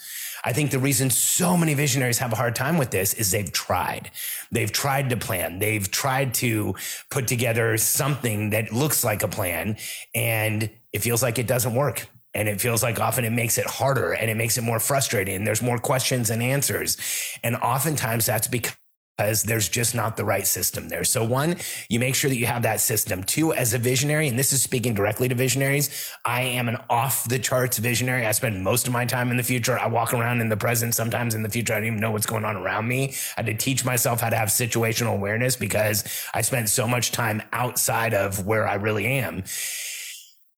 I 0.45 0.53
think 0.53 0.73
the 0.73 0.81
reason 0.81 1.11
so 1.11 1.57
many 1.57 1.75
visionaries 1.75 2.19
have 2.19 2.33
a 2.33 2.37
hard 2.37 2.57
time 2.57 2.77
with 2.77 2.91
this 2.91 3.15
is 3.15 3.31
they've 3.31 3.53
tried. 3.53 4.11
They've 4.51 4.73
tried 4.73 5.11
to 5.11 5.17
plan. 5.17 5.61
They've 5.61 5.89
tried 5.89 6.35
to 6.35 6.75
put 7.09 7.29
together 7.29 7.77
something 7.79 8.51
that 8.51 8.73
looks 8.73 9.05
like 9.05 9.23
a 9.23 9.29
plan 9.29 9.77
and 10.13 10.69
it 10.93 11.03
feels 11.03 11.23
like 11.23 11.39
it 11.39 11.47
doesn't 11.47 11.77
work. 11.77 12.09
And 12.35 12.49
it 12.49 12.61
feels 12.61 12.83
like 12.83 12.99
often 12.99 13.25
it 13.25 13.31
makes 13.31 13.59
it 13.59 13.67
harder 13.67 14.13
and 14.13 14.31
it 14.31 14.37
makes 14.37 14.57
it 14.57 14.63
more 14.63 14.81
frustrating. 14.81 15.45
There's 15.45 15.63
more 15.63 15.79
questions 15.79 16.31
and 16.31 16.43
answers. 16.43 16.97
And 17.43 17.57
oftentimes 17.57 18.27
that's 18.27 18.49
because 18.49 18.77
because 19.23 19.43
there's 19.43 19.69
just 19.69 19.95
not 19.95 20.17
the 20.17 20.25
right 20.25 20.47
system 20.47 20.89
there. 20.89 21.05
So 21.05 21.25
one, 21.25 21.57
you 21.89 22.01
make 22.01 22.15
sure 22.15 22.31
that 22.31 22.37
you 22.37 22.47
have 22.47 22.63
that 22.63 22.81
system. 22.81 23.23
Two, 23.23 23.53
as 23.53 23.75
a 23.75 23.79
visionary, 23.79 24.27
and 24.27 24.39
this 24.39 24.53
is 24.53 24.63
speaking 24.63 24.95
directly 24.95 25.29
to 25.29 25.35
visionaries, 25.35 26.11
I 26.25 26.43
am 26.43 26.69
an 26.69 26.79
off 26.89 27.29
the 27.29 27.39
charts 27.39 27.79
visionary. 27.79 28.27
I 28.27 28.33
spend 28.33 28.63
most 28.65 28.87
of 28.87 28.93
my 28.93 29.05
time 29.05 29.31
in 29.31 29.37
the 29.37 29.43
future. 29.43 29.79
I 29.79 29.87
walk 29.87 30.15
around 30.15 30.41
in 30.41 30.49
the 30.49 30.57
present. 30.57 30.95
Sometimes 30.95 31.35
in 31.35 31.43
the 31.43 31.49
future, 31.49 31.75
I 31.75 31.77
don't 31.77 31.87
even 31.87 32.01
know 32.01 32.11
what's 32.11 32.27
going 32.27 32.45
on 32.45 32.57
around 32.57 32.89
me. 32.89 33.11
I 33.37 33.43
had 33.43 33.47
to 33.47 33.55
teach 33.55 33.85
myself 33.85 34.21
how 34.21 34.31
to 34.31 34.37
have 34.37 34.49
situational 34.49 35.15
awareness 35.15 35.57
because 35.57 36.05
I 36.33 36.41
spent 36.41 36.69
so 36.69 36.89
much 36.89 37.13
time 37.13 37.43
outside 37.53 38.15
of 38.15 38.47
where 38.47 38.67
I 38.67 38.75
really 38.75 39.07
am. 39.07 39.45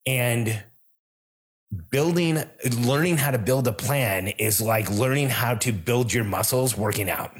And 0.07 0.63
building, 1.89 2.43
learning 2.79 3.17
how 3.17 3.31
to 3.31 3.37
build 3.37 3.67
a 3.67 3.73
plan 3.73 4.27
is 4.27 4.61
like 4.61 4.89
learning 4.89 5.29
how 5.29 5.55
to 5.55 5.71
build 5.71 6.13
your 6.13 6.23
muscles 6.23 6.77
working 6.77 7.09
out 7.09 7.35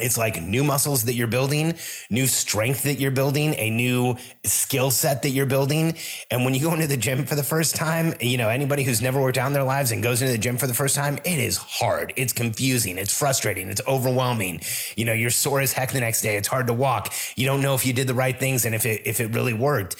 it's 0.00 0.18
like 0.18 0.42
new 0.42 0.64
muscles 0.64 1.04
that 1.04 1.14
you're 1.14 1.28
building, 1.28 1.74
new 2.10 2.26
strength 2.26 2.82
that 2.82 2.98
you're 2.98 3.12
building, 3.12 3.54
a 3.54 3.70
new 3.70 4.16
skill 4.42 4.90
set 4.90 5.22
that 5.22 5.30
you're 5.30 5.46
building. 5.46 5.96
And 6.32 6.44
when 6.44 6.52
you 6.52 6.60
go 6.60 6.74
into 6.74 6.88
the 6.88 6.96
gym 6.96 7.24
for 7.26 7.36
the 7.36 7.44
first 7.44 7.76
time, 7.76 8.12
you 8.20 8.36
know, 8.36 8.48
anybody 8.48 8.82
who's 8.82 9.00
never 9.00 9.20
worked 9.20 9.38
out 9.38 9.46
in 9.46 9.52
their 9.52 9.62
lives 9.62 9.92
and 9.92 10.02
goes 10.02 10.20
into 10.20 10.32
the 10.32 10.38
gym 10.38 10.56
for 10.56 10.66
the 10.66 10.74
first 10.74 10.96
time, 10.96 11.18
it 11.18 11.38
is 11.38 11.58
hard. 11.58 12.12
It's 12.16 12.32
confusing. 12.32 12.98
It's 12.98 13.16
frustrating. 13.16 13.68
It's 13.68 13.80
overwhelming. 13.86 14.62
You 14.96 15.04
know, 15.04 15.12
you're 15.12 15.30
sore 15.30 15.60
as 15.60 15.72
heck 15.72 15.92
the 15.92 16.00
next 16.00 16.22
day. 16.22 16.36
It's 16.36 16.48
hard 16.48 16.66
to 16.66 16.74
walk. 16.74 17.14
You 17.36 17.46
don't 17.46 17.62
know 17.62 17.76
if 17.76 17.86
you 17.86 17.92
did 17.92 18.08
the 18.08 18.14
right 18.14 18.38
things 18.38 18.64
and 18.64 18.74
if 18.74 18.86
it, 18.86 19.02
if 19.04 19.20
it 19.20 19.32
really 19.32 19.54
worked. 19.54 19.94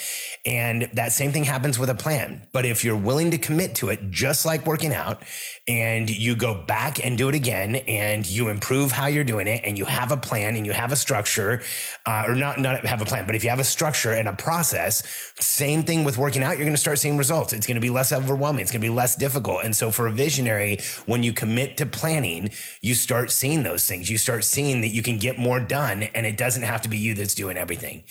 And 0.44 0.90
that 0.94 1.12
same 1.12 1.30
thing 1.30 1.44
happens 1.44 1.78
with 1.78 1.88
a 1.88 1.94
plan. 1.94 2.42
But 2.52 2.66
if 2.66 2.84
you're 2.84 2.96
willing 2.96 3.30
to 3.30 3.38
commit 3.38 3.76
to 3.76 3.90
it, 3.90 4.10
just 4.10 4.44
like 4.44 4.66
working 4.66 4.92
out, 4.92 5.22
and 5.66 6.10
you 6.10 6.36
go 6.36 6.54
back 6.54 7.04
and 7.04 7.16
do 7.16 7.28
it 7.28 7.34
again 7.34 7.76
and 7.76 8.26
you 8.26 8.48
improve 8.48 8.92
how 8.92 9.06
you're 9.06 9.24
doing 9.24 9.46
it 9.46 9.62
and 9.64 9.78
you 9.78 9.83
have 9.84 10.12
a 10.12 10.16
plan 10.16 10.56
and 10.56 10.66
you 10.66 10.72
have 10.72 10.92
a 10.92 10.96
structure 10.96 11.62
uh, 12.06 12.24
or 12.26 12.34
not 12.34 12.58
not 12.58 12.84
have 12.84 13.00
a 13.00 13.04
plan 13.04 13.26
but 13.26 13.34
if 13.34 13.44
you 13.44 13.50
have 13.50 13.60
a 13.60 13.64
structure 13.64 14.12
and 14.12 14.28
a 14.28 14.32
process 14.32 15.02
same 15.38 15.82
thing 15.82 16.04
with 16.04 16.18
working 16.18 16.42
out 16.42 16.56
you're 16.56 16.66
going 16.66 16.72
to 16.72 16.80
start 16.80 16.98
seeing 16.98 17.16
results. 17.16 17.52
It's 17.52 17.66
going 17.66 17.76
to 17.76 17.80
be 17.80 17.90
less 17.90 18.12
overwhelming 18.12 18.62
it's 18.62 18.72
going 18.72 18.80
to 18.80 18.86
be 18.86 18.94
less 18.94 19.16
difficult. 19.16 19.64
And 19.64 19.74
so 19.74 19.90
for 19.90 20.06
a 20.06 20.12
visionary 20.12 20.78
when 21.06 21.22
you 21.22 21.32
commit 21.32 21.76
to 21.78 21.86
planning 21.86 22.50
you 22.80 22.94
start 22.94 23.30
seeing 23.30 23.62
those 23.62 23.86
things. 23.86 24.10
You 24.10 24.18
start 24.18 24.44
seeing 24.44 24.80
that 24.82 24.88
you 24.88 25.02
can 25.02 25.18
get 25.18 25.38
more 25.38 25.60
done 25.60 26.04
and 26.14 26.26
it 26.26 26.36
doesn't 26.36 26.62
have 26.62 26.82
to 26.82 26.88
be 26.88 26.98
you 26.98 27.14
that's 27.14 27.34
doing 27.34 27.56
everything. 27.56 28.04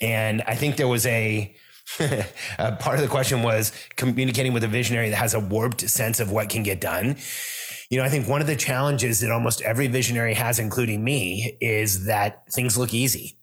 And 0.00 0.42
i 0.46 0.54
think 0.54 0.76
there 0.76 0.88
was 0.88 1.06
a 1.06 1.54
uh, 2.58 2.76
part 2.76 2.96
of 2.96 3.02
the 3.02 3.08
question 3.08 3.42
was 3.42 3.72
communicating 3.96 4.52
with 4.52 4.64
a 4.64 4.68
visionary 4.68 5.10
that 5.10 5.16
has 5.16 5.34
a 5.34 5.40
warped 5.40 5.88
sense 5.88 6.20
of 6.20 6.30
what 6.30 6.48
can 6.48 6.62
get 6.62 6.80
done. 6.80 7.16
You 7.90 7.98
know, 7.98 8.04
I 8.04 8.08
think 8.08 8.28
one 8.28 8.40
of 8.40 8.46
the 8.46 8.56
challenges 8.56 9.20
that 9.20 9.30
almost 9.30 9.62
every 9.62 9.86
visionary 9.86 10.34
has, 10.34 10.58
including 10.58 11.04
me, 11.04 11.56
is 11.60 12.06
that 12.06 12.42
things 12.52 12.76
look 12.76 12.92
easy. 12.92 13.38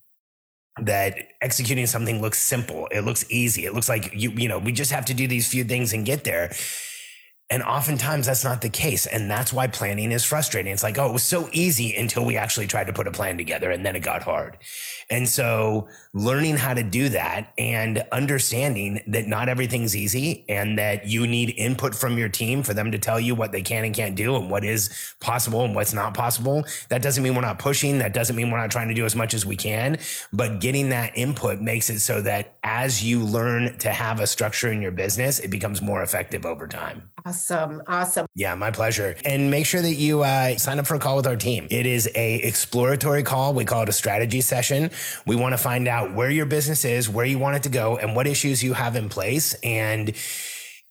That 0.82 1.16
executing 1.40 1.86
something 1.86 2.20
looks 2.20 2.38
simple. 2.38 2.88
It 2.90 3.02
looks 3.02 3.24
easy. 3.30 3.64
It 3.64 3.74
looks 3.74 3.88
like 3.88 4.10
you, 4.12 4.30
you 4.30 4.48
know, 4.48 4.58
we 4.58 4.72
just 4.72 4.90
have 4.90 5.04
to 5.06 5.14
do 5.14 5.26
these 5.26 5.48
few 5.48 5.64
things 5.64 5.92
and 5.92 6.04
get 6.04 6.24
there. 6.24 6.52
And 7.50 7.62
oftentimes 7.62 8.26
that's 8.26 8.42
not 8.42 8.62
the 8.62 8.70
case. 8.70 9.04
And 9.06 9.30
that's 9.30 9.52
why 9.52 9.66
planning 9.66 10.12
is 10.12 10.24
frustrating. 10.24 10.72
It's 10.72 10.82
like, 10.82 10.98
oh, 10.98 11.10
it 11.10 11.12
was 11.12 11.22
so 11.22 11.50
easy 11.52 11.94
until 11.94 12.24
we 12.24 12.38
actually 12.38 12.66
tried 12.66 12.86
to 12.86 12.92
put 12.94 13.06
a 13.06 13.12
plan 13.12 13.36
together 13.36 13.70
and 13.70 13.84
then 13.84 13.94
it 13.94 14.00
got 14.00 14.22
hard. 14.22 14.56
And 15.10 15.28
so 15.28 15.88
learning 16.14 16.56
how 16.56 16.72
to 16.72 16.82
do 16.82 17.10
that 17.10 17.52
and 17.58 18.02
understanding 18.12 19.00
that 19.08 19.26
not 19.26 19.50
everything's 19.50 19.94
easy 19.94 20.46
and 20.48 20.78
that 20.78 21.06
you 21.06 21.26
need 21.26 21.54
input 21.58 21.94
from 21.94 22.16
your 22.16 22.30
team 22.30 22.62
for 22.62 22.72
them 22.72 22.90
to 22.92 22.98
tell 22.98 23.20
you 23.20 23.34
what 23.34 23.52
they 23.52 23.62
can 23.62 23.84
and 23.84 23.94
can't 23.94 24.16
do 24.16 24.36
and 24.36 24.50
what 24.50 24.64
is 24.64 25.14
possible 25.20 25.66
and 25.66 25.74
what's 25.74 25.92
not 25.92 26.14
possible. 26.14 26.64
That 26.88 27.02
doesn't 27.02 27.22
mean 27.22 27.34
we're 27.34 27.42
not 27.42 27.58
pushing. 27.58 27.98
That 27.98 28.14
doesn't 28.14 28.36
mean 28.36 28.50
we're 28.50 28.60
not 28.60 28.70
trying 28.70 28.88
to 28.88 28.94
do 28.94 29.04
as 29.04 29.14
much 29.14 29.34
as 29.34 29.44
we 29.44 29.56
can, 29.56 29.98
but 30.32 30.60
getting 30.60 30.88
that 30.88 31.12
input 31.14 31.60
makes 31.60 31.90
it 31.90 32.00
so 32.00 32.22
that 32.22 32.56
as 32.64 33.04
you 33.04 33.20
learn 33.20 33.76
to 33.78 33.90
have 33.90 34.20
a 34.20 34.26
structure 34.26 34.72
in 34.72 34.80
your 34.80 34.92
business, 34.92 35.40
it 35.40 35.50
becomes 35.50 35.82
more 35.82 36.02
effective 36.02 36.46
over 36.46 36.66
time. 36.66 37.10
Awesome. 37.26 37.82
Awesome. 37.86 38.26
Yeah, 38.34 38.54
my 38.54 38.70
pleasure. 38.70 39.16
And 39.24 39.50
make 39.50 39.64
sure 39.64 39.80
that 39.80 39.94
you 39.94 40.22
uh, 40.22 40.58
sign 40.58 40.78
up 40.78 40.86
for 40.86 40.94
a 40.94 40.98
call 40.98 41.16
with 41.16 41.26
our 41.26 41.36
team. 41.36 41.66
It 41.70 41.86
is 41.86 42.06
a 42.14 42.34
exploratory 42.34 43.22
call. 43.22 43.54
We 43.54 43.64
call 43.64 43.82
it 43.82 43.88
a 43.88 43.92
strategy 43.92 44.42
session. 44.42 44.90
We 45.26 45.34
want 45.34 45.54
to 45.54 45.58
find 45.58 45.88
out 45.88 46.12
where 46.12 46.28
your 46.28 46.44
business 46.44 46.84
is, 46.84 47.08
where 47.08 47.24
you 47.24 47.38
want 47.38 47.56
it 47.56 47.62
to 47.62 47.70
go, 47.70 47.96
and 47.96 48.14
what 48.14 48.26
issues 48.26 48.62
you 48.62 48.74
have 48.74 48.94
in 48.94 49.08
place. 49.08 49.54
And 49.62 50.14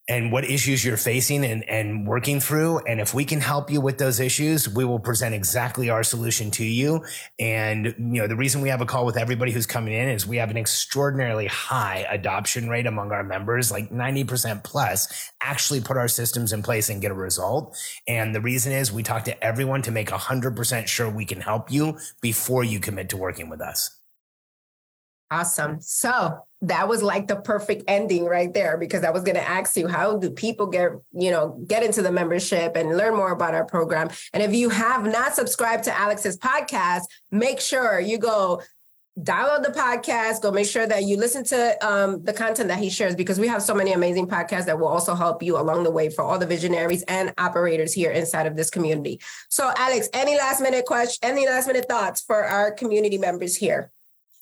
and 0.10 0.34
what 0.34 0.44
issues 0.44 0.84
you're 0.84 0.98
facing 0.98 1.46
and, 1.46 1.68
and 1.70 2.06
working 2.06 2.42
through. 2.42 2.80
And 2.80 3.00
if 3.00 3.14
we 3.14 3.24
can 3.24 3.40
help 3.40 3.72
you 3.72 3.80
with 3.80 3.98
those 3.98 4.20
issues, 4.20 4.68
we 4.68 4.84
will 4.84 5.00
present 5.00 5.34
exactly 5.34 5.90
our 5.90 6.04
solution 6.04 6.52
to 6.52 6.66
you. 6.66 7.06
And, 7.40 7.86
you 7.98 8.22
know, 8.22 8.28
the 8.28 8.36
reason 8.36 8.62
we 8.62 8.70
have 8.70 8.82
a 8.82 8.86
call 8.86 9.06
with 9.06 9.16
everybody 9.16 9.54
who's 9.54 9.66
coming 9.66 9.94
in 9.94 10.10
is 10.10 10.28
we 10.28 10.38
have 10.38 10.52
an 10.52 10.58
extraordinarily 10.58 11.48
high 11.48 12.06
adoption 12.10 12.68
rate 12.68 12.86
among 12.86 13.12
our 13.12 13.24
members, 13.24 13.72
like 13.72 13.92
90% 13.92 14.64
plus 14.64 15.32
actually 15.42 15.80
put 15.80 15.96
our 15.96 16.10
systems 16.10 16.52
in 16.52 16.64
place 16.64 16.90
and 16.90 17.02
get 17.02 17.12
a 17.12 17.16
result. 17.16 17.78
And 18.06 18.36
the 18.36 18.42
reason 18.42 18.74
is 18.74 18.92
we 18.92 19.04
talk 19.04 19.24
to 19.26 19.44
everyone 19.44 19.82
to 19.84 19.92
make 19.92 20.10
100% 20.10 20.88
sure 20.88 21.10
we 21.10 21.26
can 21.26 21.40
help 21.40 21.72
you 21.72 21.98
before 22.22 22.66
you 22.66 22.80
commit 22.80 23.10
to 23.10 23.18
working 23.18 23.50
with 23.50 23.62
us. 23.62 24.03
Awesome. 25.34 25.82
So 25.82 26.46
that 26.62 26.88
was 26.88 27.02
like 27.02 27.28
the 27.28 27.38
perfect 27.38 27.86
ending 27.88 28.26
right 28.26 28.54
there 28.54 28.78
because 28.78 29.04
I 29.04 29.10
was 29.10 29.24
going 29.24 29.36
to 29.36 29.50
ask 29.50 29.76
you 29.76 29.88
how 29.88 30.18
do 30.18 30.30
people 30.30 30.68
get 30.68 30.92
you 31.12 31.32
know 31.32 31.60
get 31.66 31.82
into 31.82 32.04
the 32.04 32.12
membership 32.12 32.76
and 32.76 32.96
learn 32.96 33.16
more 33.16 33.32
about 33.32 33.56
our 33.56 33.66
program. 33.66 34.10
And 34.32 34.44
if 34.44 34.54
you 34.54 34.70
have 34.70 35.04
not 35.06 35.34
subscribed 35.34 35.86
to 35.86 35.98
Alex's 35.98 36.38
podcast, 36.38 37.06
make 37.32 37.60
sure 37.60 38.00
you 38.00 38.20
go 38.20 38.62
download 39.20 39.62
the 39.62 39.70
podcast 39.70 40.42
go 40.42 40.52
make 40.52 40.66
sure 40.66 40.88
that 40.88 41.04
you 41.04 41.18
listen 41.18 41.44
to 41.44 41.88
um, 41.88 42.24
the 42.24 42.34
content 42.34 42.68
that 42.68 42.80
he 42.80 42.90
shares 42.90 43.16
because 43.16 43.40
we 43.40 43.48
have 43.48 43.62
so 43.62 43.76
many 43.76 43.94
amazing 43.94 44.26
podcasts 44.26 44.66
that 44.66 44.80
will 44.80 44.88
also 44.88 45.14
help 45.14 45.44
you 45.44 45.56
along 45.56 45.84
the 45.84 45.92
way 45.92 46.10
for 46.10 46.24
all 46.24 46.40
the 46.40 46.48
visionaries 46.48 47.04
and 47.04 47.32
operators 47.38 47.94
here 47.94 48.10
inside 48.10 48.48
of 48.48 48.56
this 48.56 48.72
community 48.72 49.22
so 49.52 49.72
alex 49.78 50.10
any 50.14 50.36
last 50.36 50.62
minute 50.62 50.88
question 50.88 51.20
any 51.22 51.46
last 51.46 51.68
minute 51.68 51.86
thoughts 51.88 52.22
for 52.22 52.44
our 52.44 52.72
community 52.72 53.20
members 53.20 53.56
here 53.56 53.93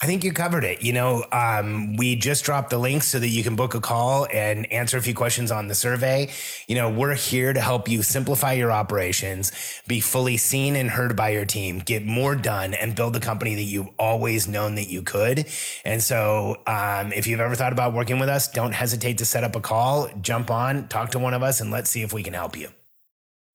I 0.03 0.07
think 0.07 0.23
you 0.23 0.33
covered 0.33 0.63
it. 0.63 0.81
You 0.81 0.93
know, 0.93 1.23
um, 1.31 1.95
we 1.95 2.15
just 2.15 2.43
dropped 2.43 2.71
the 2.71 2.79
link 2.79 3.03
so 3.03 3.19
that 3.19 3.27
you 3.27 3.43
can 3.43 3.55
book 3.55 3.75
a 3.75 3.79
call 3.79 4.25
and 4.33 4.71
answer 4.73 4.97
a 4.97 5.01
few 5.01 5.13
questions 5.13 5.51
on 5.51 5.67
the 5.67 5.75
survey. 5.75 6.31
You 6.67 6.73
know, 6.73 6.89
we're 6.89 7.13
here 7.13 7.53
to 7.53 7.61
help 7.61 7.87
you 7.87 8.01
simplify 8.01 8.53
your 8.53 8.71
operations, 8.71 9.51
be 9.87 9.99
fully 9.99 10.37
seen 10.37 10.75
and 10.75 10.89
heard 10.89 11.15
by 11.15 11.29
your 11.29 11.45
team, 11.45 11.77
get 11.77 12.03
more 12.03 12.35
done, 12.35 12.73
and 12.73 12.95
build 12.95 13.13
the 13.13 13.19
company 13.19 13.53
that 13.53 13.61
you've 13.61 13.89
always 13.99 14.47
known 14.47 14.73
that 14.73 14.89
you 14.89 15.03
could. 15.03 15.45
And 15.85 16.01
so, 16.01 16.63
um, 16.65 17.13
if 17.13 17.27
you've 17.27 17.39
ever 17.39 17.53
thought 17.53 17.71
about 17.71 17.93
working 17.93 18.17
with 18.17 18.29
us, 18.29 18.47
don't 18.47 18.73
hesitate 18.73 19.19
to 19.19 19.25
set 19.25 19.43
up 19.43 19.55
a 19.55 19.61
call, 19.61 20.09
jump 20.19 20.49
on, 20.49 20.87
talk 20.87 21.11
to 21.11 21.19
one 21.19 21.35
of 21.35 21.43
us, 21.43 21.61
and 21.61 21.69
let's 21.69 21.91
see 21.91 22.01
if 22.01 22.11
we 22.11 22.23
can 22.23 22.33
help 22.33 22.57
you. 22.57 22.69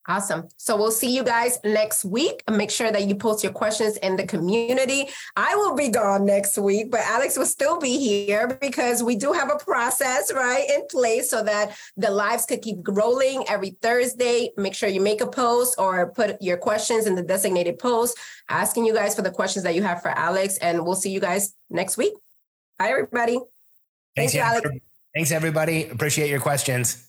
Awesome. 0.09 0.49
So 0.57 0.77
we'll 0.77 0.93
see 0.93 1.15
you 1.15 1.25
guys 1.25 1.59
next 1.65 2.05
week. 2.05 2.45
Make 2.49 2.71
sure 2.71 2.93
that 2.93 3.09
you 3.09 3.17
post 3.17 3.43
your 3.43 3.53
questions 3.53 3.97
in 3.97 4.15
the 4.15 4.25
community. 4.25 5.09
I 5.35 5.57
will 5.57 5.75
be 5.75 5.89
gone 5.89 6.25
next 6.25 6.57
week, 6.59 6.93
but 6.93 7.01
Alex 7.01 7.37
will 7.37 7.47
still 7.47 7.81
be 7.81 7.99
here 7.99 8.57
because 8.61 9.03
we 9.03 9.17
do 9.17 9.33
have 9.33 9.51
a 9.51 9.57
process, 9.57 10.33
right, 10.33 10.65
in 10.71 10.87
place 10.87 11.29
so 11.29 11.43
that 11.43 11.77
the 11.97 12.11
lives 12.11 12.47
could 12.47 12.63
keep 12.63 12.87
rolling 12.87 13.45
every 13.49 13.71
Thursday. 13.83 14.51
Make 14.57 14.75
sure 14.75 14.89
you 14.89 15.01
make 15.01 15.21
a 15.21 15.27
post 15.27 15.75
or 15.77 16.13
put 16.13 16.41
your 16.41 16.57
questions 16.57 17.07
in 17.07 17.17
the 17.17 17.23
designated 17.23 17.81
post, 17.81 18.17
asking 18.49 18.87
you 18.87 18.95
guys 18.95 19.17
for 19.17 19.23
the 19.23 19.33
questions 19.33 19.65
that 19.65 19.75
you 19.75 19.83
have 19.83 20.03
for 20.03 20.11
Alex. 20.11 20.57
And 20.59 20.87
we'll 20.87 20.95
see 20.95 21.11
you 21.11 21.21
guys 21.21 21.53
next 21.69 21.97
week. 21.97 22.13
Bye, 22.79 22.91
everybody. 22.91 23.41
Thanks, 24.15 24.33
Thank 24.33 24.35
you, 24.35 24.41
Alex. 24.41 24.71
Thanks, 25.15 25.33
everybody. 25.33 25.89
Appreciate 25.89 26.31
your 26.31 26.41
questions. 26.41 27.07